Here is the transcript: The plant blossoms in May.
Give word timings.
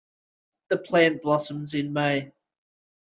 The 0.69 0.79
plant 0.79 1.21
blossoms 1.21 1.75
in 1.75 1.93
May. 1.93 2.31